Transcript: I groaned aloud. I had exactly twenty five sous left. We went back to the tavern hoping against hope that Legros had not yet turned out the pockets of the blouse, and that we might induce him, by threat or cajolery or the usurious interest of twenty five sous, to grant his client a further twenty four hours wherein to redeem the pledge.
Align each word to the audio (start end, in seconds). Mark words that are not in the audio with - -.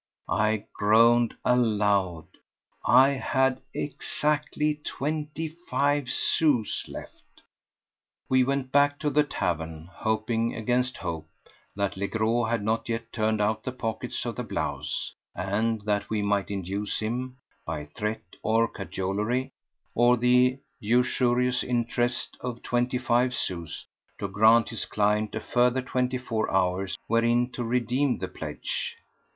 I 0.33 0.65
groaned 0.73 1.35
aloud. 1.45 2.25
I 2.83 3.09
had 3.09 3.61
exactly 3.71 4.81
twenty 4.83 5.49
five 5.69 6.09
sous 6.09 6.85
left. 6.87 7.43
We 8.27 8.43
went 8.43 8.71
back 8.71 8.97
to 9.01 9.11
the 9.11 9.23
tavern 9.23 9.91
hoping 9.93 10.55
against 10.55 10.97
hope 10.97 11.29
that 11.75 11.93
Legros 11.97 12.49
had 12.49 12.63
not 12.63 12.89
yet 12.89 13.13
turned 13.13 13.41
out 13.41 13.63
the 13.63 13.71
pockets 13.71 14.25
of 14.25 14.37
the 14.37 14.43
blouse, 14.43 15.13
and 15.35 15.81
that 15.83 16.09
we 16.09 16.23
might 16.23 16.49
induce 16.49 16.97
him, 16.97 17.37
by 17.63 17.85
threat 17.85 18.23
or 18.41 18.67
cajolery 18.67 19.51
or 19.93 20.17
the 20.17 20.57
usurious 20.79 21.63
interest 21.63 22.37
of 22.39 22.63
twenty 22.63 22.97
five 22.97 23.35
sous, 23.35 23.85
to 24.17 24.27
grant 24.27 24.69
his 24.69 24.85
client 24.87 25.35
a 25.35 25.39
further 25.39 25.83
twenty 25.83 26.17
four 26.17 26.49
hours 26.49 26.97
wherein 27.05 27.51
to 27.51 27.63
redeem 27.63 28.17
the 28.17 28.27
pledge. 28.27 28.95